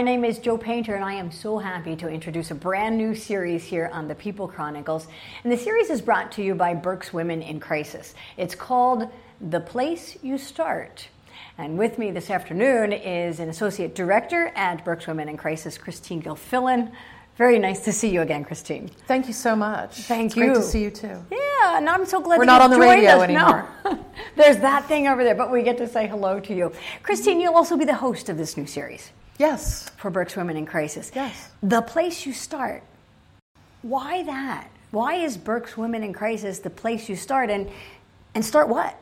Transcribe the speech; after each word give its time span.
My 0.00 0.04
name 0.04 0.24
is 0.24 0.38
Joe 0.38 0.56
Painter, 0.56 0.94
and 0.94 1.04
I 1.04 1.12
am 1.12 1.30
so 1.30 1.58
happy 1.58 1.94
to 1.96 2.08
introduce 2.08 2.50
a 2.50 2.54
brand 2.54 2.96
new 2.96 3.14
series 3.14 3.64
here 3.64 3.90
on 3.92 4.08
the 4.08 4.14
People 4.14 4.48
Chronicles. 4.48 5.06
And 5.44 5.52
the 5.52 5.58
series 5.58 5.90
is 5.90 6.00
brought 6.00 6.32
to 6.32 6.42
you 6.42 6.54
by 6.54 6.72
Berks 6.72 7.12
Women 7.12 7.42
in 7.42 7.60
Crisis. 7.60 8.14
It's 8.38 8.54
called 8.54 9.10
The 9.50 9.60
Place 9.60 10.16
You 10.22 10.38
Start. 10.38 11.06
And 11.58 11.76
with 11.76 11.98
me 11.98 12.12
this 12.12 12.30
afternoon 12.30 12.94
is 12.94 13.40
an 13.40 13.50
associate 13.50 13.94
director 13.94 14.50
at 14.54 14.82
Berks 14.86 15.06
Women 15.06 15.28
in 15.28 15.36
Crisis, 15.36 15.76
Christine 15.76 16.22
Gilfillan. 16.22 16.90
Very 17.36 17.58
nice 17.58 17.84
to 17.84 17.92
see 17.92 18.08
you 18.08 18.22
again, 18.22 18.42
Christine. 18.42 18.90
Thank 19.06 19.26
you 19.26 19.34
so 19.34 19.54
much. 19.54 19.96
Thank 20.04 20.28
it's 20.28 20.36
you. 20.36 20.44
Great 20.46 20.56
to 20.56 20.62
see 20.62 20.82
you 20.82 20.90
too. 20.90 21.22
Yeah, 21.30 21.76
and 21.76 21.86
I'm 21.86 22.06
so 22.06 22.22
glad 22.22 22.38
We're 22.38 22.46
not 22.46 22.62
on 22.62 22.70
the 22.70 22.80
radio 22.80 23.18
us. 23.18 23.24
anymore. 23.24 23.68
No. 23.84 24.02
There's 24.36 24.56
that 24.60 24.86
thing 24.86 25.08
over 25.08 25.22
there, 25.24 25.34
but 25.34 25.52
we 25.52 25.62
get 25.62 25.76
to 25.76 25.86
say 25.86 26.06
hello 26.06 26.40
to 26.40 26.54
you. 26.54 26.72
Christine, 27.02 27.38
you'll 27.38 27.52
also 27.52 27.76
be 27.76 27.84
the 27.84 27.96
host 27.96 28.30
of 28.30 28.38
this 28.38 28.56
new 28.56 28.64
series 28.64 29.10
Yes. 29.38 29.88
for 29.96 30.10
Berks 30.10 30.36
Women 30.36 30.56
in 30.56 30.66
Crisis. 30.66 31.10
Yes. 31.14 31.50
The 31.62 31.82
place 31.82 32.26
you 32.26 32.32
start. 32.32 32.82
Why 33.82 34.22
that? 34.24 34.68
Why 34.90 35.14
is 35.14 35.36
Berks 35.36 35.76
Women 35.76 36.02
in 36.02 36.12
Crisis 36.12 36.58
the 36.58 36.70
place 36.70 37.08
you 37.08 37.16
start 37.16 37.48
and 37.50 37.70
and 38.34 38.44
start 38.44 38.68
what? 38.68 38.96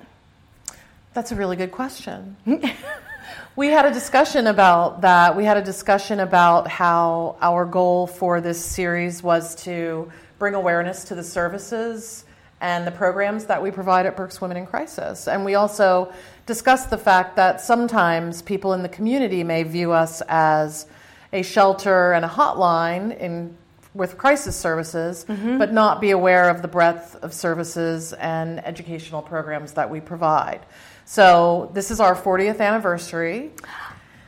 That's 1.14 1.32
a 1.32 1.36
really 1.36 1.56
good 1.56 1.72
question. 1.72 2.36
we 3.56 3.68
had 3.68 3.86
a 3.86 3.92
discussion 3.92 4.46
about 4.46 5.00
that. 5.00 5.36
We 5.36 5.44
had 5.44 5.56
a 5.56 5.62
discussion 5.62 6.20
about 6.20 6.68
how 6.68 7.36
our 7.40 7.64
goal 7.64 8.06
for 8.06 8.40
this 8.40 8.64
series 8.64 9.22
was 9.22 9.54
to 9.64 10.10
bring 10.38 10.54
awareness 10.54 11.04
to 11.04 11.14
the 11.14 11.24
services 11.24 12.24
and 12.60 12.86
the 12.86 12.90
programs 12.90 13.44
that 13.46 13.62
we 13.62 13.70
provide 13.70 14.06
at 14.06 14.16
Berks 14.16 14.40
Women 14.40 14.56
in 14.56 14.66
Crisis. 14.66 15.28
And 15.28 15.44
we 15.44 15.54
also 15.54 16.12
discussed 16.46 16.90
the 16.90 16.98
fact 16.98 17.36
that 17.36 17.60
sometimes 17.60 18.42
people 18.42 18.72
in 18.72 18.82
the 18.82 18.88
community 18.88 19.44
may 19.44 19.62
view 19.62 19.92
us 19.92 20.22
as 20.28 20.86
a 21.32 21.42
shelter 21.42 22.12
and 22.12 22.24
a 22.24 22.28
hotline 22.28 23.16
in 23.18 23.56
with 23.94 24.16
crisis 24.16 24.54
services, 24.56 25.24
mm-hmm. 25.28 25.58
but 25.58 25.72
not 25.72 26.00
be 26.00 26.10
aware 26.10 26.48
of 26.48 26.62
the 26.62 26.68
breadth 26.68 27.16
of 27.22 27.34
services 27.34 28.12
and 28.14 28.64
educational 28.64 29.22
programs 29.22 29.72
that 29.72 29.90
we 29.90 30.00
provide. 30.00 30.60
So 31.04 31.70
this 31.74 31.90
is 31.90 32.00
our 32.00 32.14
40th 32.14 32.60
anniversary. 32.60 33.50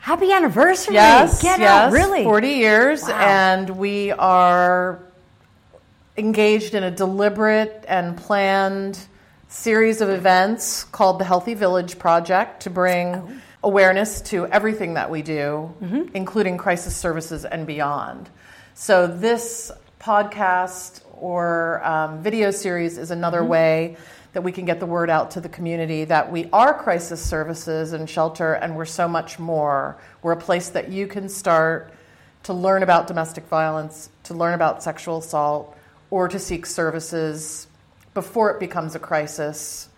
Happy 0.00 0.32
anniversary! 0.32 0.94
Yes, 0.94 1.42
Get 1.42 1.60
yes, 1.60 1.70
out, 1.70 1.92
really. 1.92 2.24
40 2.24 2.48
years, 2.48 3.02
Wow. 3.02 3.18
and 3.20 3.70
we 3.70 4.12
are 4.12 5.00
engaged 6.20 6.74
in 6.74 6.82
a 6.84 6.90
deliberate 6.90 7.84
and 7.88 8.16
planned 8.16 8.98
series 9.48 10.00
of 10.00 10.08
events 10.10 10.84
called 10.84 11.18
the 11.18 11.24
Healthy 11.24 11.54
Village 11.54 11.98
Project 11.98 12.62
to 12.62 12.70
bring 12.70 13.14
Oh. 13.16 13.28
awareness 13.64 14.20
to 14.22 14.46
everything 14.46 14.94
that 14.94 15.10
we 15.10 15.22
do, 15.22 15.74
Mm-hmm. 15.82 16.02
including 16.14 16.58
crisis 16.58 16.94
services 16.94 17.44
and 17.44 17.66
beyond. 17.66 18.28
So, 18.74 19.06
this 19.06 19.72
podcast 20.00 21.00
or 21.12 21.84
um, 21.84 22.22
video 22.22 22.50
series 22.50 22.98
is 22.98 23.10
another 23.10 23.40
Mm-hmm. 23.40 23.48
way 23.50 23.96
that 24.32 24.42
we 24.42 24.52
can 24.52 24.64
get 24.66 24.78
the 24.78 24.86
word 24.86 25.10
out 25.10 25.32
to 25.32 25.40
the 25.40 25.48
community 25.48 26.04
that 26.04 26.30
we 26.30 26.48
are 26.52 26.72
crisis 26.72 27.20
services 27.24 27.92
and 27.94 28.08
shelter, 28.08 28.52
and 28.52 28.76
we're 28.76 28.84
so 28.84 29.08
much 29.08 29.38
more. 29.40 29.96
We're 30.22 30.32
a 30.32 30.36
place 30.36 30.68
that 30.68 30.88
you 30.90 31.06
can 31.08 31.28
start 31.28 31.92
to 32.44 32.52
learn 32.52 32.82
about 32.84 33.06
domestic 33.08 33.44
violence, 33.46 34.08
to 34.24 34.34
learn 34.34 34.54
about 34.54 34.82
sexual 34.84 35.18
assault, 35.18 35.76
or 36.10 36.28
to 36.28 36.38
seek 36.38 36.66
services 36.66 37.66
before 38.14 38.50
it 38.50 38.60
becomes 38.60 38.94
a 38.94 38.98
crisis 38.98 39.88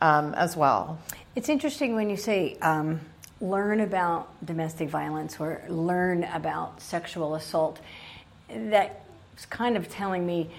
um, 0.00 0.34
as 0.34 0.56
well. 0.56 0.98
It's 1.36 1.48
interesting 1.48 1.94
when 1.94 2.10
you 2.10 2.16
say 2.16 2.56
um, 2.60 3.00
learn 3.40 3.80
about 3.80 4.28
domestic 4.44 4.88
violence 4.88 5.38
or 5.38 5.62
learn 5.68 6.24
about 6.24 6.80
sexual 6.80 7.34
assault. 7.34 7.80
That's 8.48 9.46
kind 9.46 9.76
of 9.76 9.88
telling 9.88 10.26
me 10.26 10.50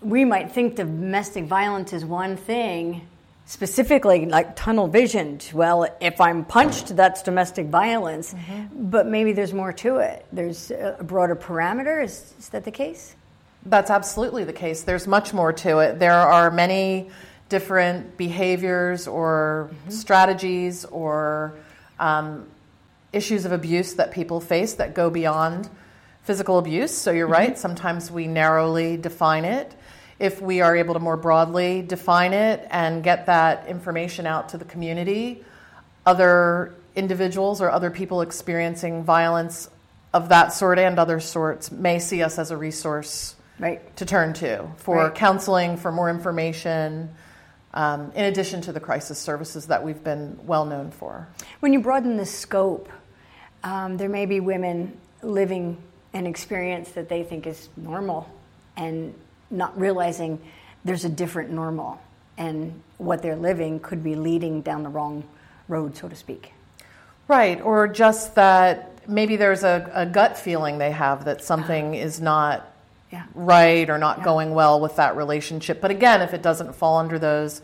we 0.00 0.24
might 0.24 0.52
think 0.52 0.76
domestic 0.76 1.44
violence 1.44 1.92
is 1.92 2.04
one 2.04 2.36
thing, 2.36 3.08
specifically 3.48 4.26
like 4.26 4.54
tunnel 4.56 4.88
visioned. 4.88 5.50
Well, 5.54 5.88
if 6.02 6.20
I'm 6.20 6.44
punched, 6.44 6.94
that's 6.94 7.22
domestic 7.22 7.68
violence. 7.68 8.34
Mm-hmm. 8.34 8.90
But 8.90 9.06
maybe 9.06 9.32
there's 9.32 9.54
more 9.54 9.72
to 9.72 9.96
it. 9.96 10.26
There's 10.30 10.70
a 10.70 11.02
broader 11.02 11.34
parameter. 11.34 12.04
Is, 12.04 12.34
is 12.38 12.50
that 12.50 12.64
the 12.64 12.70
case? 12.70 13.16
That's 13.64 13.90
absolutely 13.90 14.44
the 14.44 14.52
case. 14.52 14.82
There's 14.82 15.06
much 15.06 15.32
more 15.32 15.54
to 15.54 15.78
it. 15.78 15.98
There 15.98 16.12
are 16.12 16.50
many 16.50 17.08
different 17.48 18.18
behaviors 18.18 19.08
or 19.08 19.70
mm-hmm. 19.72 19.90
strategies 19.92 20.84
or 20.84 21.54
um, 21.98 22.46
issues 23.14 23.46
of 23.46 23.52
abuse 23.52 23.94
that 23.94 24.10
people 24.12 24.42
face 24.42 24.74
that 24.74 24.94
go 24.94 25.08
beyond 25.08 25.70
physical 26.22 26.58
abuse. 26.58 26.94
So 26.94 27.12
you're 27.12 27.24
mm-hmm. 27.24 27.32
right, 27.32 27.58
sometimes 27.58 28.10
we 28.10 28.26
narrowly 28.26 28.98
define 28.98 29.46
it. 29.46 29.74
If 30.18 30.42
we 30.42 30.60
are 30.60 30.76
able 30.76 30.94
to 30.94 31.00
more 31.00 31.16
broadly 31.16 31.82
define 31.82 32.32
it 32.32 32.66
and 32.70 33.04
get 33.04 33.26
that 33.26 33.66
information 33.68 34.26
out 34.26 34.48
to 34.50 34.58
the 34.58 34.64
community, 34.64 35.44
other 36.04 36.74
individuals 36.96 37.60
or 37.60 37.70
other 37.70 37.90
people 37.90 38.20
experiencing 38.22 39.04
violence 39.04 39.70
of 40.12 40.30
that 40.30 40.52
sort 40.52 40.78
and 40.78 40.98
other 40.98 41.20
sorts 41.20 41.70
may 41.70 41.98
see 41.98 42.22
us 42.22 42.38
as 42.38 42.50
a 42.50 42.56
resource 42.56 43.36
Right. 43.60 43.94
to 43.96 44.06
turn 44.06 44.32
to 44.34 44.66
for 44.76 44.96
Right. 44.96 45.14
counseling, 45.14 45.76
for 45.76 45.92
more 45.92 46.08
information, 46.10 47.10
um, 47.74 48.10
in 48.14 48.24
addition 48.24 48.60
to 48.62 48.72
the 48.72 48.80
crisis 48.80 49.18
services 49.18 49.66
that 49.66 49.84
we've 49.84 50.02
been 50.02 50.38
well 50.46 50.64
known 50.64 50.90
for. 50.90 51.28
When 51.60 51.72
you 51.72 51.80
broaden 51.80 52.16
the 52.16 52.26
scope, 52.26 52.88
um, 53.62 53.96
there 53.98 54.08
may 54.08 54.26
be 54.26 54.40
women 54.40 54.96
living 55.22 55.76
an 56.14 56.26
experience 56.26 56.90
that 56.92 57.08
they 57.08 57.22
think 57.22 57.46
is 57.46 57.68
normal 57.76 58.28
and 58.76 59.14
not 59.50 59.78
realizing 59.78 60.40
there's 60.84 61.04
a 61.04 61.08
different 61.08 61.50
normal 61.50 62.00
and 62.36 62.80
what 62.98 63.22
they're 63.22 63.36
living 63.36 63.80
could 63.80 64.02
be 64.02 64.14
leading 64.14 64.62
down 64.62 64.82
the 64.82 64.88
wrong 64.88 65.24
road, 65.66 65.96
so 65.96 66.08
to 66.08 66.16
speak. 66.16 66.52
Right, 67.26 67.60
or 67.60 67.88
just 67.88 68.34
that 68.36 69.08
maybe 69.08 69.36
there's 69.36 69.64
a, 69.64 69.90
a 69.92 70.06
gut 70.06 70.38
feeling 70.38 70.78
they 70.78 70.92
have 70.92 71.24
that 71.24 71.42
something 71.42 71.88
uh-huh. 71.88 72.04
is 72.04 72.20
not 72.20 72.72
Yeah. 73.10 73.24
right 73.34 73.88
or 73.90 73.98
not 73.98 74.18
Yeah. 74.18 74.24
going 74.24 74.54
well 74.54 74.80
with 74.80 74.96
that 74.96 75.16
relationship. 75.16 75.80
But 75.80 75.90
again, 75.90 76.22
if 76.22 76.32
it 76.32 76.42
doesn't 76.42 76.74
fall 76.74 76.98
under 76.98 77.18
those 77.18 77.60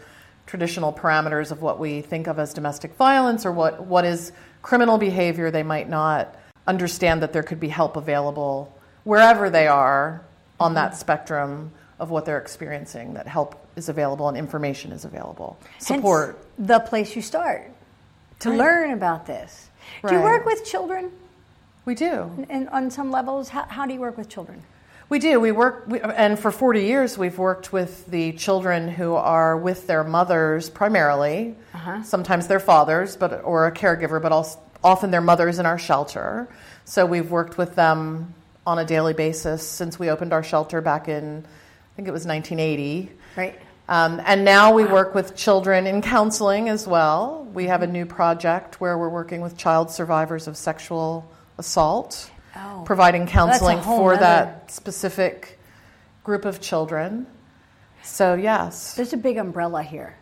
traditional 0.46 0.92
parameters 0.92 1.50
of 1.50 1.62
what 1.62 1.78
we 1.78 2.02
think 2.02 2.26
of 2.26 2.38
as 2.38 2.52
domestic 2.52 2.94
violence 2.96 3.46
or 3.46 3.52
what, 3.52 3.84
what 3.84 4.04
is 4.04 4.32
criminal 4.62 4.98
behavior, 4.98 5.50
they 5.50 5.62
might 5.62 5.88
not 5.88 6.34
understand 6.66 7.22
that 7.22 7.32
there 7.32 7.42
could 7.42 7.60
be 7.60 7.68
help 7.68 7.96
available 7.96 8.74
wherever 9.04 9.50
they 9.50 9.66
are 9.66 10.22
on 10.60 10.74
that 10.74 10.96
spectrum 10.96 11.70
of 11.98 12.10
what 12.10 12.24
they're 12.24 12.38
experiencing, 12.38 13.14
that 13.14 13.26
help 13.26 13.60
is 13.76 13.88
available 13.88 14.28
and 14.28 14.36
information 14.36 14.92
is 14.92 15.04
available. 15.04 15.56
Support. 15.78 16.36
Hence, 16.56 16.68
the 16.68 16.80
place 16.80 17.14
you 17.16 17.22
start 17.22 17.70
to 18.40 18.50
Right. 18.50 18.58
learn 18.58 18.90
about 18.92 19.26
this. 19.26 19.68
Do 20.06 20.14
you 20.14 20.20
work 20.20 20.44
with 20.44 20.64
children? 20.64 21.10
We 21.84 21.94
do. 21.94 22.46
And 22.48 22.68
on 22.70 22.90
some 22.90 23.10
levels, 23.10 23.48
how, 23.50 23.64
how 23.64 23.86
do 23.86 23.92
you 23.92 24.00
work 24.00 24.16
with 24.16 24.28
children? 24.28 24.62
We 25.10 25.18
do. 25.18 25.38
We 25.38 25.52
work, 25.52 25.84
we, 25.86 26.00
and 26.00 26.38
for 26.38 26.50
40 26.50 26.82
years, 26.82 27.18
we've 27.18 27.36
worked 27.38 27.72
with 27.72 28.06
the 28.06 28.32
children 28.32 28.88
who 28.88 29.14
are 29.14 29.56
with 29.56 29.86
their 29.86 30.02
mothers 30.02 30.70
primarily, 30.70 31.54
Uh-huh. 31.74 32.02
sometimes 32.02 32.46
their 32.46 32.58
fathers, 32.60 33.14
but 33.16 33.44
or 33.44 33.66
a 33.66 33.72
caregiver, 33.72 34.20
but 34.20 34.32
also, 34.32 34.58
often 34.82 35.10
their 35.10 35.20
mothers 35.20 35.58
in 35.58 35.66
our 35.66 35.78
shelter. 35.78 36.48
So 36.86 37.04
we've 37.06 37.30
worked 37.30 37.58
with 37.58 37.74
them 37.74 38.32
on 38.66 38.78
a 38.78 38.84
daily 38.84 39.12
basis 39.14 39.66
since 39.66 39.98
we 39.98 40.10
opened 40.10 40.32
our 40.32 40.42
shelter 40.42 40.80
back 40.80 41.08
in, 41.08 41.44
I 41.44 41.96
think 41.96 42.08
it 42.08 42.12
was 42.12 42.26
1980. 42.26 43.10
Right. 43.36 43.58
Um, 43.88 44.20
and 44.24 44.44
now 44.44 44.72
we 44.72 44.84
work 44.84 45.14
with 45.14 45.36
children 45.36 45.86
in 45.86 46.00
counseling 46.00 46.68
as 46.70 46.86
well. 46.86 47.46
We 47.52 47.66
have 47.66 47.82
a 47.82 47.86
new 47.86 48.06
project 48.06 48.80
where 48.80 48.96
we're 48.96 49.10
working 49.10 49.42
with 49.42 49.58
child 49.58 49.90
survivors 49.90 50.46
of 50.48 50.56
sexual 50.56 51.30
assault, 51.58 52.30
Oh. 52.56 52.82
providing 52.86 53.26
counseling 53.26 53.80
for 53.82 54.12
nother- 54.14 54.20
that 54.20 54.70
specific 54.70 55.58
group 56.22 56.44
of 56.46 56.60
children. 56.60 57.26
So, 58.02 58.34
yes. 58.34 58.94
There's 58.94 59.12
a 59.12 59.16
big 59.18 59.36
umbrella 59.36 59.82
here 59.82 60.14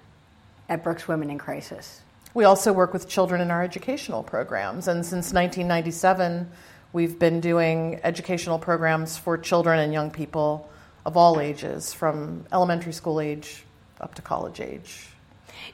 at 0.68 0.82
Berks 0.82 1.06
Women 1.06 1.30
in 1.30 1.38
Crisis. 1.38 2.00
We 2.34 2.44
also 2.44 2.72
work 2.72 2.92
with 2.92 3.08
children 3.08 3.40
in 3.40 3.50
our 3.50 3.62
educational 3.62 4.22
programs. 4.22 4.88
And 4.88 5.04
since 5.04 5.32
1997, 5.32 6.50
we've 6.92 7.18
been 7.18 7.40
doing 7.40 8.00
educational 8.04 8.58
programs 8.58 9.16
for 9.16 9.38
children 9.38 9.78
and 9.78 9.92
young 9.92 10.10
people 10.10 10.68
of 11.04 11.16
all 11.16 11.40
ages, 11.40 11.92
from 11.92 12.44
elementary 12.52 12.92
school 12.92 13.20
age 13.20 13.64
up 14.00 14.14
to 14.14 14.22
college 14.22 14.60
age. 14.60 15.08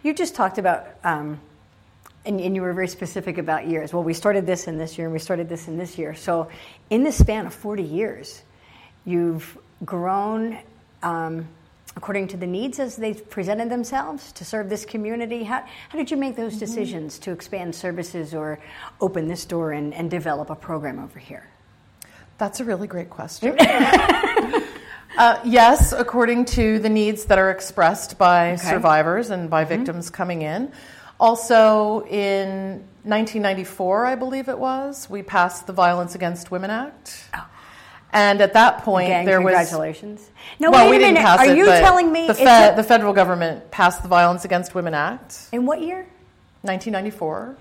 You 0.02 0.14
just 0.14 0.34
talked 0.34 0.58
about, 0.58 0.86
um, 1.04 1.40
and, 2.24 2.40
and 2.40 2.54
you 2.54 2.62
were 2.62 2.72
very 2.72 2.88
specific 2.88 3.38
about 3.38 3.66
years. 3.66 3.92
Well, 3.92 4.04
we 4.04 4.14
started 4.14 4.46
this 4.46 4.66
in 4.66 4.78
this 4.78 4.96
year, 4.96 5.06
and 5.06 5.12
we 5.12 5.18
started 5.18 5.48
this 5.48 5.68
in 5.68 5.76
this 5.76 5.98
year. 5.98 6.14
So, 6.14 6.48
in 6.90 7.04
the 7.04 7.12
span 7.12 7.46
of 7.46 7.54
40 7.54 7.82
years, 7.82 8.42
you've 9.04 9.58
grown 9.84 10.58
um, 11.02 11.48
according 11.96 12.28
to 12.28 12.36
the 12.36 12.46
needs 12.46 12.78
as 12.78 12.96
they 12.96 13.14
presented 13.14 13.70
themselves 13.70 14.32
to 14.32 14.44
serve 14.44 14.68
this 14.68 14.84
community? 14.84 15.44
How, 15.44 15.64
how 15.88 15.98
did 15.98 16.10
you 16.10 16.16
make 16.16 16.36
those 16.36 16.58
decisions 16.58 17.14
mm-hmm. 17.14 17.24
to 17.24 17.32
expand 17.32 17.74
services 17.74 18.34
or 18.34 18.60
open 19.00 19.28
this 19.28 19.44
door 19.44 19.72
and, 19.72 19.92
and 19.94 20.10
develop 20.10 20.50
a 20.50 20.54
program 20.54 20.98
over 20.98 21.18
here? 21.18 21.48
That's 22.38 22.60
a 22.60 22.64
really 22.64 22.86
great 22.86 23.10
question. 23.10 23.56
uh, 23.58 25.40
yes, 25.44 25.92
according 25.92 26.44
to 26.46 26.78
the 26.78 26.88
needs 26.88 27.24
that 27.26 27.38
are 27.38 27.50
expressed 27.50 28.16
by 28.16 28.52
okay. 28.52 28.70
survivors 28.70 29.30
and 29.30 29.50
by 29.50 29.64
mm-hmm. 29.64 29.76
victims 29.76 30.10
coming 30.10 30.42
in. 30.42 30.72
Also, 31.18 32.06
in 32.06 32.84
1994, 33.02 34.06
I 34.06 34.14
believe 34.14 34.48
it 34.48 34.58
was, 34.58 35.10
we 35.10 35.22
passed 35.22 35.66
the 35.66 35.72
Violence 35.72 36.14
Against 36.14 36.52
Women 36.52 36.70
Act. 36.70 37.24
Oh. 37.34 37.44
And 38.12 38.40
at 38.40 38.54
that 38.54 38.84
point, 38.84 39.08
Gang, 39.08 39.26
there 39.26 39.38
congratulations. 39.38 40.20
was. 40.20 40.28
congratulations. 40.28 40.60
No, 40.60 40.70
well, 40.70 40.90
wait 40.90 41.02
a 41.02 41.12
minute. 41.12 41.24
Are 41.24 41.46
it, 41.46 41.56
you 41.56 41.66
telling 41.66 42.10
me 42.10 42.26
the, 42.26 42.34
fe- 42.34 42.70
a... 42.72 42.76
the 42.76 42.82
federal 42.82 43.12
government 43.12 43.70
passed 43.70 44.02
the 44.02 44.08
Violence 44.08 44.44
Against 44.44 44.74
Women 44.74 44.94
Act? 44.94 45.48
In 45.52 45.66
what 45.66 45.82
year? 45.82 46.06
1994. 46.62 47.56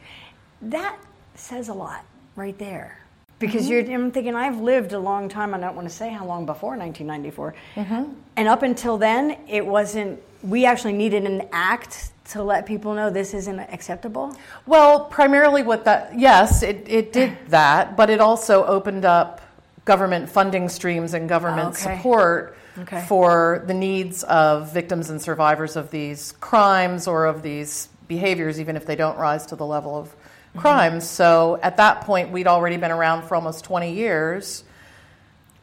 That 0.63 0.97
says 1.35 1.69
a 1.69 1.73
lot 1.73 2.05
right 2.35 2.57
there. 2.57 2.99
Because 3.39 3.69
mm-hmm. 3.69 3.93
I'm 3.93 4.11
thinking 4.11 4.35
I've 4.35 4.59
lived 4.61 4.93
a 4.93 4.99
long 4.99 5.29
time. 5.29 5.53
I 5.53 5.59
don't 5.59 5.75
want 5.75 5.87
to 5.87 5.93
say 5.93 6.09
how 6.09 6.25
long 6.25 6.45
before 6.45 6.75
1994. 6.75 7.53
Mm-hmm. 7.75 8.13
And 8.35 8.47
up 8.47 8.63
until 8.63 8.97
then, 8.97 9.37
it 9.47 9.65
wasn't. 9.65 10.19
We 10.41 10.65
actually 10.65 10.93
needed 10.93 11.25
an 11.25 11.47
act 11.51 12.11
to 12.29 12.43
let 12.43 12.65
people 12.65 12.93
know 12.93 13.09
this 13.09 13.33
isn't 13.33 13.59
acceptable. 13.59 14.35
Well, 14.65 15.05
primarily 15.05 15.61
what 15.61 15.85
that 15.85 16.17
yes, 16.17 16.63
it 16.63 16.85
it 16.87 17.13
did 17.13 17.37
that, 17.49 17.95
but 17.95 18.09
it 18.09 18.19
also 18.19 18.65
opened 18.65 19.05
up 19.05 19.41
government 19.87 20.29
funding 20.29 20.67
streams 20.69 21.13
and 21.13 21.27
government 21.27 21.69
okay. 21.69 21.95
support 21.95 22.57
okay. 22.77 23.05
for 23.07 23.63
the 23.65 23.73
needs 23.73 24.21
of 24.23 24.71
victims 24.73 25.09
and 25.09 25.19
survivors 25.19 25.75
of 25.75 25.89
these 25.89 26.33
crimes 26.33 27.07
or 27.07 27.25
of 27.25 27.41
these 27.41 27.87
behaviors, 28.07 28.59
even 28.59 28.75
if 28.75 28.85
they 28.85 28.97
don't 28.97 29.17
rise 29.17 29.45
to 29.47 29.55
the 29.55 29.65
level 29.65 29.95
of 29.95 30.13
crimes. 30.57 31.09
So 31.09 31.57
at 31.63 31.77
that 31.77 32.01
point, 32.01 32.31
we'd 32.31 32.47
already 32.47 32.77
been 32.77 32.91
around 32.91 33.23
for 33.23 33.35
almost 33.35 33.63
20 33.63 33.93
years. 33.93 34.63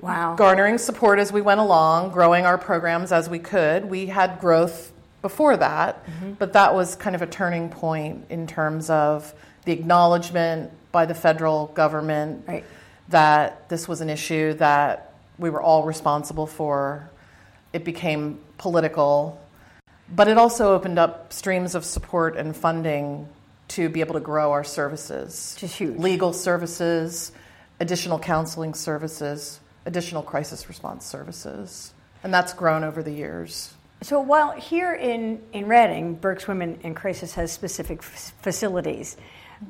Wow. 0.00 0.36
Garnering 0.36 0.78
support 0.78 1.18
as 1.18 1.30
we 1.32 1.40
went 1.40 1.60
along, 1.60 2.10
growing 2.10 2.46
our 2.46 2.58
programs 2.58 3.12
as 3.12 3.28
we 3.28 3.38
could. 3.38 3.84
We 3.86 4.06
had 4.06 4.40
growth 4.40 4.92
before 5.22 5.56
that, 5.56 6.04
mm-hmm. 6.06 6.32
but 6.32 6.52
that 6.54 6.74
was 6.74 6.96
kind 6.96 7.16
of 7.16 7.22
a 7.22 7.26
turning 7.26 7.68
point 7.70 8.26
in 8.30 8.46
terms 8.46 8.90
of 8.90 9.34
the 9.64 9.72
acknowledgement 9.72 10.70
by 10.92 11.06
the 11.06 11.14
federal 11.14 11.66
government 11.68 12.44
right. 12.46 12.64
That 13.08 13.68
this 13.68 13.86
was 13.86 14.00
an 14.00 14.10
issue 14.10 14.54
that 14.54 15.14
we 15.38 15.50
were 15.50 15.62
all 15.62 15.84
responsible 15.84 16.46
for. 16.46 17.10
It 17.72 17.84
became 17.84 18.38
political, 18.58 19.40
but 20.08 20.28
it 20.28 20.38
also 20.38 20.74
opened 20.74 20.98
up 20.98 21.32
streams 21.32 21.74
of 21.74 21.84
support 21.84 22.36
and 22.36 22.56
funding 22.56 23.28
to 23.68 23.88
be 23.88 24.00
able 24.00 24.14
to 24.14 24.20
grow 24.20 24.52
our 24.52 24.64
services. 24.64 25.56
Just 25.58 25.76
huge. 25.76 25.98
Legal 25.98 26.32
services, 26.32 27.32
additional 27.80 28.18
counseling 28.18 28.74
services, 28.74 29.60
additional 29.86 30.22
crisis 30.22 30.68
response 30.68 31.04
services. 31.04 31.92
And 32.22 32.32
that's 32.32 32.52
grown 32.52 32.84
over 32.84 33.02
the 33.02 33.12
years. 33.12 33.74
So 34.02 34.20
while 34.20 34.52
here 34.52 34.94
in, 34.94 35.42
in 35.52 35.66
Reading, 35.66 36.14
Berks 36.14 36.46
Women 36.46 36.78
in 36.82 36.94
Crisis 36.94 37.34
has 37.34 37.50
specific 37.50 37.98
f- 38.00 38.34
facilities, 38.42 39.16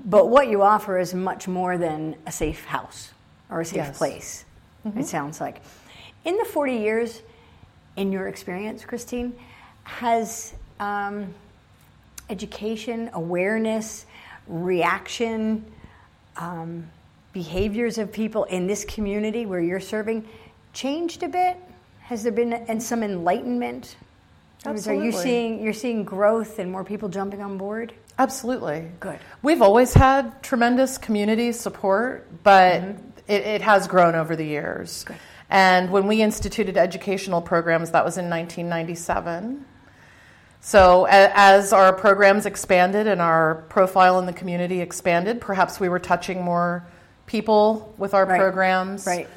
but 0.05 0.29
what 0.29 0.49
you 0.49 0.63
offer 0.63 0.99
is 0.99 1.15
much 1.15 1.47
more 1.47 1.79
than 1.79 2.17
a 2.27 2.33
safe 2.33 2.65
house 2.65 3.13
or 3.51 3.61
a 3.61 3.65
safe 3.65 3.77
yes. 3.77 3.99
place, 3.99 4.45
mm-hmm. 4.87 5.01
it 5.01 5.07
sounds 5.07 5.41
like. 5.41 5.61
In 6.25 6.37
the 6.37 6.45
40 6.45 6.77
years, 6.77 7.23
in 7.97 8.13
your 8.13 8.29
experience, 8.29 8.85
Christine, 8.85 9.35
has 9.85 10.55
um, 10.81 11.33
education, 12.31 13.11
awareness, 13.13 14.07
reaction, 14.47 15.65
um, 16.37 16.89
behaviors 17.33 17.99
of 17.99 18.13
people 18.13 18.45
in 18.45 18.67
this 18.67 18.85
community 18.85 19.45
where 19.45 19.61
you're 19.61 19.81
serving 19.81 20.27
changed 20.73 21.23
a 21.23 21.29
bit? 21.29 21.57
Has 22.03 22.23
there 22.23 22.33
been 22.33 22.53
and 22.53 22.83
some 22.83 23.03
enlightenment? 23.03 23.97
Absolutely. 24.67 25.03
Are 25.03 25.05
you 25.07 25.13
seeing 25.13 25.63
you're 25.63 25.73
seeing 25.73 26.05
growth 26.05 26.59
and 26.59 26.71
more 26.71 26.85
people 26.85 27.09
jumping 27.09 27.43
on 27.43 27.59
board? 27.59 27.93
Absolutely. 28.19 28.91
Good. 29.01 29.19
We've 29.43 29.63
always 29.63 29.93
had 29.93 30.43
tremendous 30.43 30.99
community 30.99 31.51
support, 31.53 32.29
but 32.45 32.83
mm-hmm. 32.83 33.14
It, 33.29 33.43
it, 33.43 33.63
has 33.63 33.89
grown 33.89 34.15
over 34.15 34.37
the 34.37 34.45
years. 34.45 35.05
Good. 35.05 35.17
And 35.51 35.91
when 35.91 36.07
we 36.07 36.23
instituted 36.23 36.77
educational 36.77 37.41
programs, 37.41 37.91
that 37.93 38.05
was 38.05 38.19
in 38.19 38.29
1997. 38.31 39.65
So, 40.61 41.07
as 41.11 41.75
our 41.75 41.93
programs 41.93 42.47
expanded 42.47 43.07
and 43.07 43.21
our 43.21 43.67
profile 43.69 44.19
in 44.19 44.25
the 44.25 44.33
community 44.33 44.81
expanded, 44.81 45.41
perhaps 45.41 45.79
we 45.79 45.91
were 45.91 45.99
touching 45.99 46.43
more 46.43 46.87
people 47.27 47.95
with 47.99 48.15
our 48.15 48.25
right. 48.25 48.39
programs. 48.39 49.07
Right. 49.07 49.29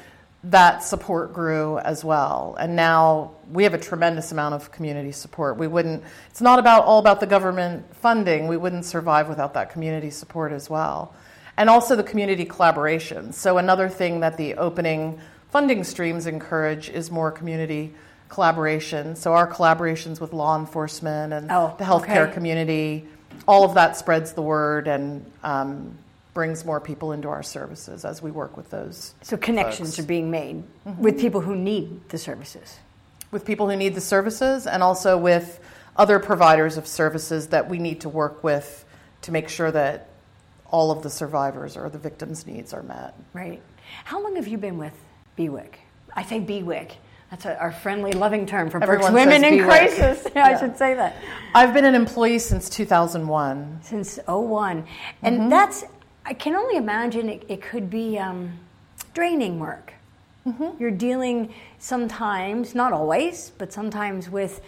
That 0.44 0.82
support 0.82 1.34
grew 1.34 1.78
as 1.80 2.02
well. 2.04 2.56
And 2.58 2.74
now 2.76 3.32
we 3.50 3.64
have 3.64 3.74
a 3.74 3.78
tremendous 3.78 4.32
amount 4.32 4.54
of 4.54 4.72
community 4.72 5.12
support. 5.12 5.58
We 5.58 5.66
wouldn't, 5.66 6.02
it's 6.30 6.40
not 6.40 6.58
about 6.58 6.84
all 6.84 6.98
about 6.98 7.20
the 7.20 7.26
government 7.26 7.94
funding. 7.96 8.48
We 8.48 8.56
wouldn't 8.56 8.84
survive 8.84 9.28
without 9.28 9.52
that 9.54 9.70
community 9.70 10.10
support 10.10 10.52
as 10.52 10.70
well. 10.70 11.12
And 11.58 11.68
also 11.68 11.94
the 11.94 12.02
community 12.02 12.46
collaboration. 12.46 13.32
So, 13.32 13.58
another 13.58 13.90
thing 13.90 14.20
that 14.20 14.38
the 14.38 14.54
opening 14.54 15.20
funding 15.50 15.84
streams 15.84 16.26
encourage 16.26 16.88
is 16.88 17.10
more 17.10 17.30
community 17.30 17.92
collaboration. 18.28 19.16
So 19.16 19.32
our 19.32 19.50
collaborations 19.50 20.20
with 20.20 20.32
law 20.32 20.58
enforcement 20.58 21.32
and 21.32 21.50
oh, 21.50 21.74
the 21.78 21.84
healthcare 21.84 22.26
okay. 22.26 22.34
community, 22.34 23.06
all 23.46 23.64
of 23.64 23.74
that 23.74 23.96
spreads 23.96 24.32
the 24.32 24.42
word 24.42 24.86
and 24.86 25.24
um, 25.42 25.96
brings 26.34 26.64
more 26.64 26.80
people 26.80 27.12
into 27.12 27.28
our 27.28 27.42
services 27.42 28.04
as 28.04 28.22
we 28.22 28.30
work 28.30 28.56
with 28.56 28.70
those. 28.70 29.14
So 29.22 29.36
connections 29.36 29.90
folks. 29.90 29.98
are 30.00 30.08
being 30.08 30.30
made 30.30 30.62
mm-hmm. 30.86 31.02
with 31.02 31.18
people 31.18 31.40
who 31.40 31.56
need 31.56 32.08
the 32.10 32.18
services. 32.18 32.78
With 33.30 33.44
people 33.44 33.68
who 33.68 33.76
need 33.76 33.94
the 33.94 34.00
services, 34.00 34.66
and 34.66 34.82
also 34.82 35.18
with 35.18 35.60
other 35.96 36.18
providers 36.18 36.78
of 36.78 36.86
services 36.86 37.48
that 37.48 37.68
we 37.68 37.78
need 37.78 38.00
to 38.00 38.08
work 38.08 38.42
with 38.42 38.86
to 39.20 39.32
make 39.32 39.50
sure 39.50 39.70
that 39.70 40.08
all 40.70 40.90
of 40.90 41.02
the 41.02 41.10
survivors 41.10 41.76
or 41.76 41.88
the 41.88 41.98
victims' 41.98 42.46
needs 42.46 42.72
are 42.72 42.82
met. 42.82 43.14
Right. 43.32 43.62
How 44.04 44.22
long 44.22 44.36
have 44.36 44.48
you 44.48 44.58
been 44.58 44.78
with 44.78 44.94
BWIC? 45.36 45.74
I 46.14 46.22
say 46.22 46.40
BWIC 46.40 46.92
that's 47.30 47.44
a, 47.44 47.58
our 47.58 47.72
friendly, 47.72 48.12
loving 48.12 48.46
term 48.46 48.70
for 48.70 48.82
Everyone 48.82 49.12
women 49.12 49.44
in 49.44 49.62
crisis. 49.62 50.26
yeah, 50.34 50.46
I 50.46 50.58
should 50.58 50.76
say 50.78 50.94
that. 50.94 51.16
I've 51.54 51.74
been 51.74 51.84
an 51.84 51.94
employee 51.94 52.38
since 52.38 52.70
2001. 52.70 53.80
Since 53.82 54.18
01. 54.26 54.86
And 55.22 55.38
mm-hmm. 55.38 55.48
that's, 55.50 55.84
I 56.24 56.32
can 56.32 56.54
only 56.54 56.76
imagine 56.76 57.28
it, 57.28 57.44
it 57.48 57.60
could 57.60 57.90
be 57.90 58.18
um, 58.18 58.58
draining 59.12 59.58
work. 59.58 59.92
Mm-hmm. 60.46 60.80
You're 60.80 60.90
dealing 60.90 61.52
sometimes, 61.78 62.74
not 62.74 62.94
always, 62.94 63.52
but 63.58 63.74
sometimes 63.74 64.30
with 64.30 64.62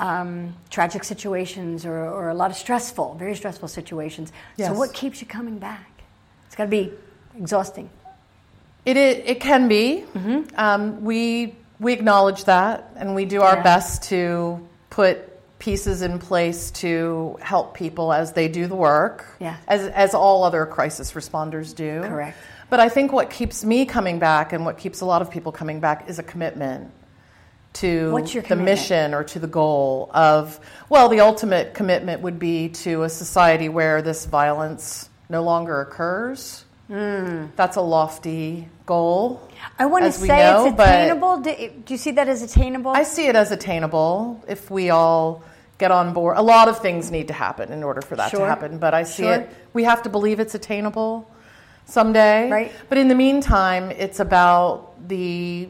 um, 0.00 0.56
tragic 0.70 1.04
situations 1.04 1.84
or, 1.84 1.94
or, 1.94 2.30
a 2.30 2.34
lot 2.34 2.50
of 2.50 2.56
stressful, 2.56 3.16
very 3.16 3.36
stressful 3.36 3.68
situations. 3.68 4.32
Yes. 4.56 4.68
So, 4.68 4.74
what 4.74 4.94
keeps 4.94 5.20
you 5.20 5.26
coming 5.26 5.58
back? 5.58 6.02
It's 6.46 6.56
got 6.56 6.64
to 6.64 6.70
be 6.70 6.90
exhausting. 7.36 7.90
It, 8.86 8.96
it, 8.96 9.26
it 9.26 9.40
can 9.40 9.68
be. 9.68 10.04
Mm-hmm. 10.14 10.54
Um, 10.56 11.04
we 11.04 11.54
we 11.78 11.92
acknowledge 11.92 12.44
that, 12.44 12.92
and 12.96 13.14
we 13.14 13.26
do 13.26 13.42
our 13.42 13.56
yeah. 13.56 13.62
best 13.62 14.04
to 14.04 14.66
put 14.88 15.26
pieces 15.58 16.00
in 16.00 16.18
place 16.18 16.70
to 16.70 17.38
help 17.42 17.74
people 17.74 18.12
as 18.12 18.32
they 18.32 18.48
do 18.48 18.66
the 18.66 18.74
work, 18.74 19.26
yeah. 19.38 19.58
as, 19.68 19.86
as 19.88 20.14
all 20.14 20.42
other 20.42 20.64
crisis 20.64 21.12
responders 21.12 21.74
do. 21.74 22.00
Correct. 22.00 22.38
But 22.70 22.80
I 22.80 22.88
think 22.88 23.12
what 23.12 23.30
keeps 23.30 23.62
me 23.62 23.84
coming 23.84 24.18
back 24.18 24.54
and 24.54 24.64
what 24.64 24.78
keeps 24.78 25.02
a 25.02 25.04
lot 25.04 25.20
of 25.20 25.30
people 25.30 25.52
coming 25.52 25.80
back 25.80 26.08
is 26.08 26.18
a 26.18 26.22
commitment 26.22 26.90
to 27.74 28.10
the 28.10 28.42
commitment? 28.42 28.62
mission 28.62 29.14
or 29.14 29.24
to 29.24 29.38
the 29.38 29.46
goal 29.46 30.10
of, 30.12 30.58
well, 30.88 31.08
the 31.08 31.20
ultimate 31.20 31.74
commitment 31.74 32.22
would 32.22 32.38
be 32.38 32.68
to 32.68 33.04
a 33.04 33.08
society 33.08 33.68
where 33.68 34.02
this 34.02 34.26
violence 34.26 35.08
no 35.28 35.42
longer 35.42 35.80
occurs. 35.80 36.64
Mm. 36.90 37.50
That's 37.54 37.76
a 37.76 37.80
lofty 37.80 38.68
goal. 38.84 39.48
I 39.78 39.86
want 39.86 40.04
to 40.04 40.12
say 40.12 40.26
know, 40.26 40.66
it's 40.66 40.74
attainable. 40.74 41.38
Do, 41.38 41.54
do, 41.84 41.94
you 41.94 41.98
see 41.98 42.10
that 42.12 42.28
as 42.28 42.42
attainable? 42.42 42.90
I 42.90 43.04
see 43.04 43.28
it 43.28 43.36
as 43.36 43.52
attainable 43.52 44.44
if 44.48 44.70
we 44.70 44.90
all 44.90 45.44
get 45.78 45.92
on 45.92 46.12
board. 46.12 46.36
A 46.36 46.42
lot 46.42 46.68
of 46.68 46.80
things 46.80 47.10
need 47.12 47.28
to 47.28 47.34
happen 47.34 47.72
in 47.72 47.84
order 47.84 48.02
for 48.02 48.16
that 48.16 48.32
sure. 48.32 48.40
to 48.40 48.46
happen, 48.46 48.78
but 48.78 48.92
I 48.92 49.04
see 49.04 49.22
sure. 49.22 49.34
it. 49.34 49.50
We 49.72 49.84
have 49.84 50.02
to 50.02 50.08
believe 50.08 50.40
it's 50.40 50.56
attainable 50.56 51.30
someday. 51.86 52.50
Right. 52.50 52.72
But 52.88 52.98
in 52.98 53.06
the 53.06 53.14
meantime, 53.14 53.92
it's 53.92 54.18
about 54.18 55.08
the 55.08 55.68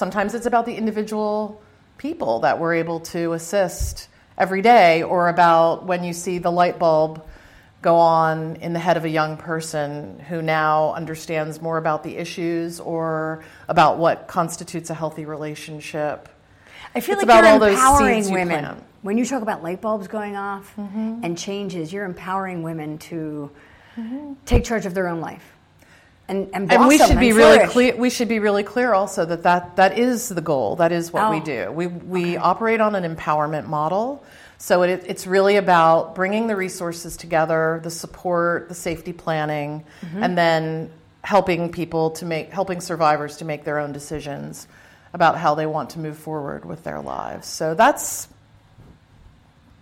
sometimes 0.00 0.32
it's 0.34 0.46
about 0.46 0.64
the 0.64 0.74
individual 0.74 1.60
people 1.98 2.40
that 2.40 2.58
we're 2.58 2.72
able 2.74 3.00
to 3.00 3.34
assist 3.34 4.08
every 4.38 4.62
day 4.62 5.02
or 5.02 5.28
about 5.28 5.84
when 5.84 6.02
you 6.02 6.14
see 6.14 6.38
the 6.38 6.50
light 6.50 6.78
bulb 6.78 7.22
go 7.82 7.96
on 7.96 8.56
in 8.56 8.72
the 8.72 8.78
head 8.78 8.96
of 8.96 9.04
a 9.04 9.10
young 9.10 9.36
person 9.36 10.18
who 10.20 10.40
now 10.40 10.94
understands 10.94 11.60
more 11.60 11.76
about 11.76 12.02
the 12.02 12.16
issues 12.16 12.80
or 12.80 13.44
about 13.68 13.98
what 13.98 14.26
constitutes 14.26 14.88
a 14.88 14.94
healthy 14.94 15.26
relationship. 15.26 16.30
I 16.94 17.00
feel 17.00 17.18
it's 17.18 17.24
like 17.24 17.24
about 17.24 17.44
you're 17.44 17.52
all 17.52 17.58
those 17.58 17.72
empowering 17.74 18.24
you 18.24 18.32
women. 18.32 18.64
plant. 18.64 18.84
When 19.02 19.18
you 19.18 19.26
talk 19.26 19.42
about 19.42 19.62
light 19.62 19.82
bulbs 19.82 20.08
going 20.08 20.34
off 20.36 20.74
Mm-hmm. 20.78 21.20
and 21.24 21.36
changes, 21.36 21.92
you're 21.92 22.06
empowering 22.06 22.62
women 22.62 22.96
to 23.10 23.50
take 24.46 24.64
charge 24.64 24.86
of 24.86 24.94
their 24.94 25.08
own 25.08 25.20
life. 25.20 25.44
And, 26.30 26.48
and, 26.54 26.72
and 26.72 26.86
we 26.86 26.96
should 26.96 27.18
be 27.18 27.30
and 27.30 27.36
really 27.38 27.66
clear. 27.66 27.96
We 27.96 28.08
should 28.08 28.28
be 28.28 28.38
really 28.38 28.62
clear 28.62 28.94
also 28.94 29.24
that 29.24 29.42
that, 29.42 29.76
that 29.76 29.98
is 29.98 30.28
the 30.28 30.40
goal. 30.40 30.76
That 30.76 30.92
is 30.92 31.12
what 31.12 31.30
we 31.30 31.38
Oh. 31.38 31.44
do. 31.44 31.72
We 31.72 31.86
we 31.88 32.36
operate 32.36 32.80
on 32.80 32.94
an 32.94 33.04
empowerment 33.16 33.66
model. 33.66 34.22
So 34.58 34.82
it, 34.82 35.04
it's 35.06 35.26
really 35.26 35.56
about 35.56 36.14
bringing 36.14 36.46
the 36.46 36.54
resources 36.54 37.16
together, 37.16 37.80
the 37.82 37.90
support, 37.90 38.68
the 38.68 38.74
safety 38.74 39.12
planning, 39.12 39.84
Mm-hmm. 40.04 40.22
and 40.22 40.38
then 40.38 40.90
helping 41.24 41.70
people 41.72 42.10
to 42.12 42.24
make 42.24 42.50
helping 42.52 42.80
survivors 42.80 43.38
to 43.38 43.44
make 43.44 43.64
their 43.64 43.78
own 43.78 43.92
decisions 43.92 44.68
about 45.12 45.36
how 45.36 45.54
they 45.56 45.66
want 45.66 45.90
to 45.90 45.98
move 45.98 46.16
forward 46.16 46.64
with 46.64 46.84
their 46.84 47.00
lives. 47.00 47.48
So 47.48 47.74
that's 47.74 48.28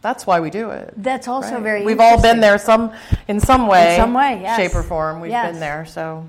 that's 0.01 0.27
why 0.27 0.41
we 0.41 0.51
do 0.51 0.71
it. 0.71 0.95
That's 0.97 1.27
also 1.29 1.55
Right. 1.55 1.63
very 1.63 1.85
We've 1.85 2.01
all 2.01 2.23
been 2.23 2.41
there 2.41 2.57
some 2.59 2.93
in 3.27 3.41
some 3.41 3.67
way, 3.67 3.97
some 3.99 4.15
way, 4.15 4.39
yes. 4.41 4.57
shape 4.57 4.75
or 4.75 4.83
form. 4.83 5.21
We've 5.21 5.31
Yes. 5.33 5.51
been 5.53 5.61
there. 5.61 5.85
So 5.87 6.25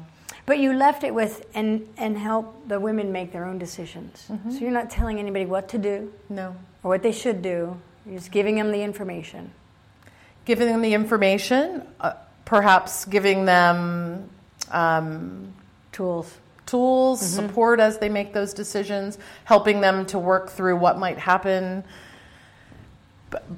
But 0.49 0.57
you 0.57 0.73
left 0.73 1.03
it 1.03 1.13
with 1.13 1.45
and 1.53 1.87
and 1.97 2.17
help 2.17 2.45
the 2.67 2.79
women 2.79 3.11
make 3.11 3.31
their 3.31 3.45
own 3.45 3.59
decisions. 3.59 4.25
Mm-hmm. 4.31 4.51
So 4.51 4.57
you're 4.61 4.77
not 4.81 4.89
telling 4.89 5.19
anybody 5.19 5.45
what 5.45 5.69
to 5.69 5.77
do 5.77 6.11
no. 6.27 6.55
or 6.81 6.87
what 6.93 7.03
they 7.03 7.11
should 7.11 7.43
do. 7.43 7.77
You're 8.05 8.17
just 8.17 8.31
giving 8.31 8.55
them 8.55 8.71
the 8.71 8.81
information. 8.81 9.51
giving 10.45 10.67
them 10.67 10.81
the 10.81 10.93
information, 10.95 11.83
uh, 12.01 12.13
perhaps 12.45 13.05
giving 13.05 13.45
them 13.45 14.27
um, 14.71 15.53
Tools. 15.91 16.27
tools, 16.65 17.19
Mm-hmm. 17.21 17.47
support 17.47 17.79
as 17.79 17.99
they 17.99 18.09
make 18.09 18.33
those 18.33 18.51
decisions, 18.55 19.19
helping 19.45 19.81
them 19.81 20.05
to 20.07 20.17
work 20.17 20.49
through 20.49 20.77
what 20.77 20.97
might 20.97 21.19
happen. 21.19 21.83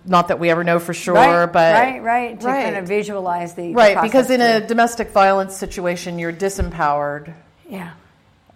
Not 0.05 0.27
that 0.27 0.39
we 0.39 0.49
ever 0.49 0.63
know 0.63 0.79
for 0.79 0.93
sure, 0.93 1.15
right, 1.15 1.45
but 1.45 1.73
right, 1.73 2.01
right. 2.01 2.39
To 2.39 2.47
right. 2.47 2.63
kind 2.65 2.77
of 2.77 2.87
visualize 2.87 3.53
the 3.53 3.67
the 3.67 3.73
right 3.73 4.01
because 4.01 4.27
process 4.27 4.31
in 4.31 4.63
a 4.63 4.67
domestic 4.67 5.11
violence 5.11 5.55
situation, 5.55 6.19
you're 6.19 6.33
disempowered, 6.33 7.33
yeah. 7.69 7.93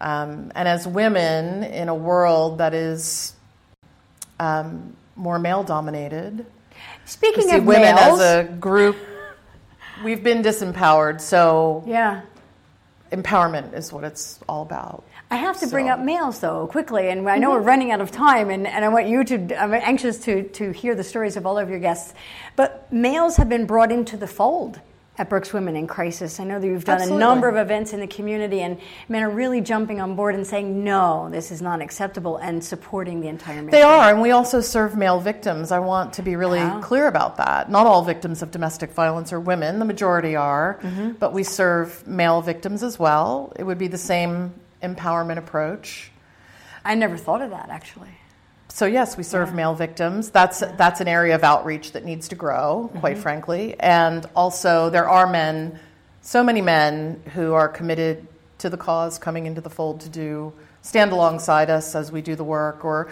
um, 0.01 0.51
and 0.55 0.67
as 0.67 0.85
women 0.85 1.63
in 1.63 1.87
a 1.87 1.95
world 1.95 2.57
that 2.57 2.73
is 2.73 3.33
um, 4.39 4.95
more 5.15 5.39
male 5.39 5.63
dominated, 5.63 6.45
Speaking 7.05 7.51
of 7.53 7.65
women 7.65 7.95
males, 7.95 8.19
as 8.19 8.45
a 8.45 8.49
group, 8.51 8.97
we've 10.03 10.23
been 10.23 10.41
disempowered. 10.41 11.21
So 11.21 11.83
yeah. 11.85 12.21
empowerment 13.11 13.73
is 13.73 13.93
what 13.93 14.03
it's 14.03 14.39
all 14.49 14.63
about. 14.63 15.03
I 15.31 15.37
have 15.37 15.59
to 15.61 15.67
bring 15.67 15.89
up 15.89 15.99
males 15.99 16.39
though 16.39 16.67
quickly, 16.67 17.09
and 17.09 17.27
I 17.27 17.37
know 17.37 17.51
we're 17.51 17.59
running 17.61 17.91
out 17.91 17.99
of 18.01 18.11
time, 18.11 18.49
and, 18.49 18.67
and 18.67 18.85
I 18.85 18.89
want 18.89 19.07
you 19.07 19.23
to. 19.23 19.61
I'm 19.61 19.73
anxious 19.73 20.19
to 20.25 20.43
to 20.49 20.71
hear 20.71 20.93
the 20.95 21.03
stories 21.03 21.35
of 21.35 21.45
all 21.45 21.57
of 21.57 21.69
your 21.69 21.79
guests, 21.79 22.13
but 22.55 22.91
males 22.93 23.37
have 23.37 23.49
been 23.49 23.65
brought 23.65 23.91
into 23.91 24.17
the 24.17 24.27
fold 24.27 24.79
at 25.17 25.29
Berks 25.29 25.53
Women 25.53 25.77
in 25.77 25.87
Crisis. 25.87 26.41
I 26.41 26.43
know 26.43 26.59
that 26.59 26.67
you've 26.67 26.83
done 26.83 26.95
Absolutely. 26.95 27.23
a 27.23 27.25
number 27.27 27.47
of 27.47 27.55
events 27.55 27.93
in 27.93 28.01
the 28.01 28.07
community, 28.07 28.59
and 28.61 28.77
men 29.07 29.23
are 29.23 29.29
really 29.29 29.61
jumping 29.61 29.99
on 30.01 30.15
board 30.15 30.35
and 30.35 30.45
saying, 30.45 30.83
"No, 30.83 31.27
this 31.31 31.51
is 31.51 31.61
not 31.61 31.81
acceptable," 31.81 32.37
and 32.37 32.63
supporting 32.63 33.21
the 33.21 33.27
entire 33.27 33.55
mission. 33.63 33.71
They 33.71 33.81
are, 33.81 34.11
and 34.11 34.21
we 34.21 34.31
also 34.31 34.61
serve 34.61 34.95
male 34.95 35.19
victims. 35.19 35.71
I 35.71 35.79
want 35.79 36.13
to 36.13 36.21
be 36.21 36.35
really 36.35 36.61
clear 36.81 37.07
about 37.07 37.37
that. 37.37 37.71
Not 37.71 37.87
all 37.87 38.03
victims 38.03 38.41
of 38.43 38.51
domestic 38.51 38.91
violence 38.91 39.33
are 39.33 39.39
women, 39.39 39.79
the 39.79 39.85
majority 39.85 40.35
are, 40.35 40.77
Mm-hmm. 40.83 41.11
but 41.13 41.33
we 41.33 41.43
serve 41.43 42.05
male 42.05 42.41
victims 42.41 42.83
as 42.83 42.99
well. 42.99 43.53
It 43.57 43.63
would 43.63 43.77
be 43.79 43.87
the 43.87 43.97
same 43.97 44.53
empowerment 44.87 45.37
approach. 45.37 46.11
I 46.83 46.95
never 46.95 47.17
thought 47.17 47.41
of 47.41 47.49
that 47.51 47.69
actually. 47.69 48.09
So 48.69 48.85
yes, 48.85 49.15
we 49.17 49.23
serve 49.23 49.53
male 49.53 49.73
victims. 49.73 50.29
That's 50.31 50.59
that's 50.59 50.99
an 51.01 51.07
area 51.07 51.35
of 51.35 51.43
outreach 51.43 51.93
that 51.93 52.03
needs 52.05 52.27
to 52.29 52.35
grow, 52.35 52.89
Mm-hmm. 52.89 52.99
quite 52.99 53.17
frankly. 53.17 53.75
And 53.79 54.25
also 54.35 54.89
there 54.89 55.07
are 55.09 55.27
men, 55.27 55.79
so 56.21 56.43
many 56.43 56.61
men 56.61 57.21
who 57.33 57.53
are 57.53 57.67
committed 57.69 58.27
to 58.59 58.69
the 58.69 58.77
cause 58.77 59.17
coming 59.17 59.45
into 59.45 59.61
the 59.61 59.69
fold 59.69 60.01
to 60.01 60.09
do 60.09 60.53
stand 60.81 61.11
alongside 61.11 61.69
us 61.69 61.95
as 61.95 62.11
we 62.11 62.21
do 62.21 62.35
the 62.35 62.43
work 62.43 62.85
or 62.85 63.09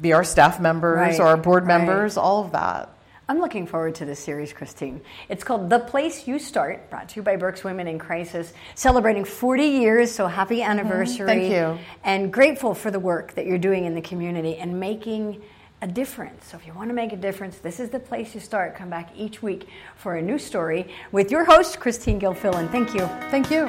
be 0.00 0.12
our 0.12 0.22
staff 0.24 0.60
members 0.60 0.96
Right, 0.98 1.20
or 1.20 1.26
our 1.28 1.36
board 1.36 1.64
right. 1.66 1.78
members, 1.78 2.16
all 2.16 2.44
of 2.44 2.52
that. 2.52 2.88
I'm 3.30 3.40
looking 3.40 3.66
forward 3.66 3.94
to 3.96 4.06
this 4.06 4.18
series, 4.18 4.54
Christine. 4.54 5.02
It's 5.28 5.44
called 5.44 5.68
The 5.68 5.80
Place 5.80 6.26
You 6.26 6.38
Start, 6.38 6.88
brought 6.88 7.10
to 7.10 7.16
you 7.16 7.22
by 7.22 7.36
Berks 7.36 7.62
Women 7.62 7.86
in 7.86 7.98
Crisis, 7.98 8.54
celebrating 8.74 9.26
40 9.26 9.64
years, 9.64 10.10
so 10.10 10.26
happy 10.26 10.62
anniversary. 10.62 11.28
Mm-hmm. 11.28 11.40
Thank 11.40 11.52
you. 11.52 11.84
And 12.04 12.32
grateful 12.32 12.72
for 12.72 12.90
the 12.90 12.98
work 12.98 13.34
that 13.34 13.44
you're 13.44 13.58
doing 13.58 13.84
in 13.84 13.94
the 13.94 14.00
community 14.00 14.56
and 14.56 14.80
making 14.80 15.42
a 15.82 15.86
difference. 15.86 16.46
So 16.46 16.56
if 16.56 16.66
you 16.66 16.72
want 16.72 16.88
to 16.88 16.94
make 16.94 17.12
a 17.12 17.18
difference, 17.18 17.58
this 17.58 17.80
is 17.80 17.90
the 17.90 18.00
place 18.00 18.34
you 18.34 18.40
start. 18.40 18.74
Come 18.74 18.88
back 18.88 19.10
each 19.14 19.42
week 19.42 19.68
for 19.94 20.16
a 20.16 20.22
new 20.22 20.38
story 20.38 20.90
with 21.12 21.30
your 21.30 21.44
host, 21.44 21.80
Christine 21.80 22.18
Gilfillan. 22.18 22.72
Thank 22.72 22.94
you. 22.94 23.06
Thank 23.28 23.50
you. 23.50 23.66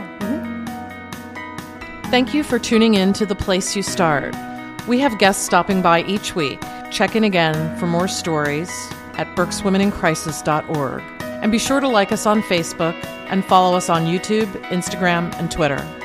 Thank 2.10 2.34
you 2.34 2.46
for 2.46 2.60
tuning 2.60 2.94
in 2.94 3.12
to 3.12 3.26
The 3.26 3.36
Place 3.36 3.76
You 3.76 3.84
Start. 3.84 4.34
We 4.88 5.00
have 5.02 5.20
guests 5.20 5.44
stopping 5.44 5.82
by 5.82 6.04
each 6.04 6.34
week. 6.34 6.62
Check 6.92 7.18
in 7.18 7.26
again 7.26 7.78
for 7.78 7.88
more 7.88 8.08
stories 8.08 8.90
at 9.20 9.36
berkswomenincrisis.org. 9.36 11.04
And 11.22 11.52
be 11.52 11.60
sure 11.60 11.82
to 11.82 11.88
like 11.88 12.12
us 12.12 12.26
on 12.26 12.42
Facebook 12.42 12.96
and 13.30 13.44
follow 13.46 13.76
us 13.76 13.90
on 13.90 14.06
YouTube, 14.06 14.48
Instagram, 14.70 15.38
and 15.38 15.52
Twitter. 15.52 15.99